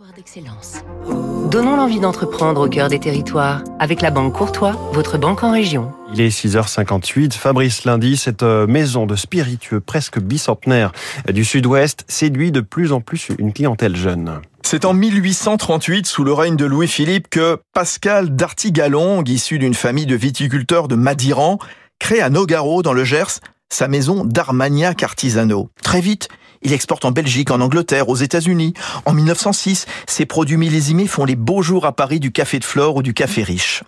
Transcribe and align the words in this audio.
Territoire 0.00 0.16
d'excellence. 0.16 1.50
Donnons 1.50 1.76
l'envie 1.76 2.00
d'entreprendre 2.00 2.64
au 2.64 2.68
cœur 2.68 2.88
des 2.88 2.98
territoires 2.98 3.62
avec 3.78 4.00
la 4.00 4.10
Banque 4.10 4.34
Courtois, 4.34 4.72
votre 4.94 5.18
banque 5.18 5.42
en 5.42 5.52
région. 5.52 5.92
Il 6.14 6.22
est 6.22 6.28
6h58. 6.28 7.34
Fabrice 7.34 7.84
Lundi, 7.84 8.16
cette 8.16 8.42
euh, 8.42 8.66
maison 8.66 9.04
de 9.04 9.14
spiritueux 9.14 9.80
presque 9.80 10.18
bicentenaire 10.18 10.92
du 11.30 11.44
sud-ouest 11.44 12.04
séduit 12.08 12.50
de 12.50 12.62
plus 12.62 12.92
en 12.92 13.02
plus 13.02 13.28
une 13.38 13.52
clientèle 13.52 13.94
jeune. 13.94 14.40
C'est 14.62 14.86
en 14.86 14.94
1838, 14.94 16.06
sous 16.06 16.24
le 16.24 16.32
règne 16.32 16.56
de 16.56 16.64
Louis-Philippe, 16.64 17.28
que 17.28 17.58
Pascal 17.74 18.34
d'Artigalong, 18.34 19.28
issu 19.28 19.58
d'une 19.58 19.74
famille 19.74 20.06
de 20.06 20.16
viticulteurs 20.16 20.88
de 20.88 20.94
Madiran, 20.94 21.58
crée 21.98 22.20
à 22.20 22.30
Nogaro, 22.30 22.82
dans 22.82 22.94
le 22.94 23.04
Gers, 23.04 23.40
sa 23.68 23.86
maison 23.86 24.24
d'Armagnac 24.24 25.02
artisanaux. 25.02 25.68
Très 25.82 26.00
vite, 26.00 26.28
il 26.62 26.72
exporte 26.72 27.04
en 27.04 27.10
Belgique, 27.10 27.50
en 27.50 27.60
Angleterre, 27.60 28.08
aux 28.08 28.16
États-Unis. 28.16 28.74
En 29.06 29.12
1906, 29.12 29.86
ses 30.06 30.26
produits 30.26 30.56
millésimés 30.56 31.06
font 31.06 31.24
les 31.24 31.36
beaux 31.36 31.62
jours 31.62 31.86
à 31.86 31.92
Paris 31.92 32.20
du 32.20 32.32
café 32.32 32.58
de 32.58 32.64
flore 32.64 32.96
ou 32.96 33.02
du 33.02 33.14
café 33.14 33.42
riche. 33.42 33.82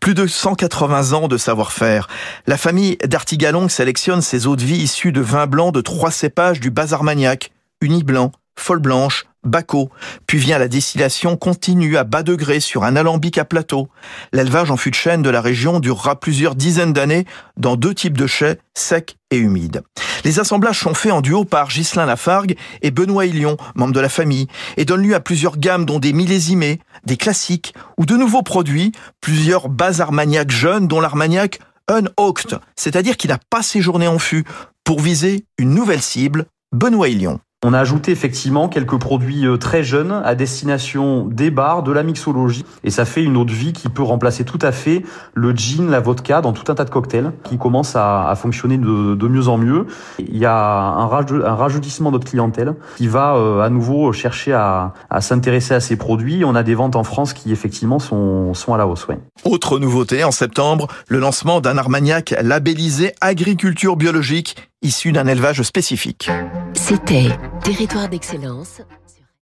Plus 0.00 0.14
de 0.14 0.26
180 0.26 1.12
ans 1.12 1.28
de 1.28 1.36
savoir-faire. 1.36 2.08
La 2.46 2.56
famille 2.56 2.96
d'Artigalong 3.04 3.68
sélectionne 3.68 4.22
ses 4.22 4.46
eaux 4.46 4.56
de 4.56 4.64
vie 4.64 4.78
issues 4.78 5.12
de 5.12 5.20
vins 5.20 5.46
blancs 5.46 5.74
de 5.74 5.80
trois 5.80 6.10
cépages 6.10 6.60
du 6.60 6.70
bas 6.70 6.92
Armagnac, 6.92 7.50
Uni 7.80 8.04
Blanc, 8.04 8.32
Folle 8.58 8.80
Blanche, 8.80 9.26
Baco, 9.44 9.90
puis 10.26 10.38
vient 10.38 10.58
la 10.58 10.68
distillation 10.68 11.36
continue 11.36 11.96
à 11.96 12.04
bas 12.04 12.22
degré 12.22 12.60
sur 12.60 12.84
un 12.84 12.94
alambic 12.94 13.38
à 13.38 13.44
plateau. 13.44 13.88
L'élevage 14.32 14.70
en 14.70 14.76
fût 14.76 14.90
de 14.90 14.94
chêne 14.94 15.22
de 15.22 15.30
la 15.30 15.40
région 15.40 15.80
durera 15.80 16.20
plusieurs 16.20 16.54
dizaines 16.54 16.92
d'années 16.92 17.24
dans 17.56 17.76
deux 17.76 17.92
types 17.92 18.16
de 18.16 18.28
chais, 18.28 18.58
secs 18.74 19.16
et 19.30 19.38
humides. 19.38 19.82
Les 20.24 20.38
assemblages 20.38 20.78
sont 20.78 20.94
faits 20.94 21.12
en 21.12 21.20
duo 21.20 21.44
par 21.44 21.68
Ghislain 21.68 22.06
Lafargue 22.06 22.56
et 22.82 22.92
Benoît 22.92 23.26
Hillion, 23.26 23.56
membres 23.74 23.94
de 23.94 24.00
la 24.00 24.08
famille, 24.08 24.46
et 24.76 24.84
donnent 24.84 25.02
lieu 25.02 25.14
à 25.16 25.20
plusieurs 25.20 25.58
gammes 25.58 25.86
dont 25.86 25.98
des 25.98 26.12
millésimés, 26.12 26.78
des 27.04 27.16
classiques 27.16 27.74
ou 27.98 28.06
de 28.06 28.16
nouveaux 28.16 28.42
produits, 28.42 28.92
plusieurs 29.20 29.68
bas 29.68 30.00
armagnac 30.00 30.50
jeunes 30.50 30.86
dont 30.86 31.00
l'armagnac 31.00 31.58
unhooked, 31.90 32.60
c'est-à-dire 32.76 33.16
qui 33.16 33.26
n'a 33.26 33.38
pas 33.50 33.62
séjourné 33.62 34.06
en 34.06 34.20
fût, 34.20 34.44
pour 34.84 35.00
viser 35.00 35.46
une 35.58 35.74
nouvelle 35.74 36.02
cible, 36.02 36.46
Benoît 36.72 37.08
Hillion. 37.08 37.40
On 37.64 37.74
a 37.74 37.78
ajouté 37.78 38.10
effectivement 38.10 38.68
quelques 38.68 38.98
produits 38.98 39.46
euh, 39.46 39.56
très 39.56 39.84
jeunes 39.84 40.20
à 40.24 40.34
destination 40.34 41.26
des 41.26 41.52
bars, 41.52 41.84
de 41.84 41.92
la 41.92 42.02
mixologie, 42.02 42.64
et 42.82 42.90
ça 42.90 43.04
fait 43.04 43.22
une 43.22 43.44
de 43.44 43.52
vie 43.52 43.72
qui 43.72 43.88
peut 43.88 44.02
remplacer 44.02 44.42
tout 44.44 44.58
à 44.60 44.72
fait 44.72 45.04
le 45.34 45.52
gin, 45.52 45.88
la 45.88 46.00
vodka 46.00 46.40
dans 46.40 46.52
tout 46.52 46.72
un 46.72 46.74
tas 46.74 46.84
de 46.84 46.90
cocktails 46.90 47.30
qui 47.44 47.58
commence 47.58 47.94
à, 47.94 48.34
fonctionner 48.36 48.78
de, 48.78 49.28
mieux 49.28 49.46
en 49.46 49.58
mieux. 49.58 49.86
Il 50.18 50.36
y 50.38 50.44
a 50.44 50.56
un, 50.56 51.06
rajeunissement 51.06 52.10
de 52.10 52.16
notre 52.16 52.28
clientèle 52.28 52.74
qui 52.96 53.06
va 53.06 53.36
euh, 53.36 53.60
à 53.60 53.70
nouveau 53.70 54.12
chercher 54.12 54.52
à, 54.54 54.92
s'intéresser 55.20 55.74
à 55.74 55.80
ces 55.80 55.94
produits. 55.94 56.44
On 56.44 56.56
a 56.56 56.64
des 56.64 56.74
ventes 56.74 56.96
en 56.96 57.04
France 57.04 57.32
qui 57.32 57.52
effectivement 57.52 58.00
sont 58.00 58.74
à 58.74 58.76
la 58.76 58.88
hausse. 58.88 59.06
Autre 59.44 59.78
nouveauté 59.78 60.24
en 60.24 60.32
septembre, 60.32 60.88
le 61.06 61.20
lancement 61.20 61.60
d'un 61.60 61.78
armagnac 61.78 62.34
labellisé 62.42 63.12
agriculture 63.20 63.96
biologique 63.96 64.56
issu 64.82 65.12
d'un 65.12 65.28
élevage 65.28 65.62
spécifique. 65.62 66.28
C'était 66.74 67.28
Territoire 67.62 68.08
d'excellence 68.08 68.82